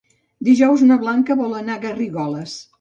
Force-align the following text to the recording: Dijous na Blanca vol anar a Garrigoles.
Dijous 0.47 0.83
na 0.87 0.97
Blanca 1.05 1.39
vol 1.45 1.55
anar 1.61 1.79
a 1.79 1.85
Garrigoles. 1.87 2.61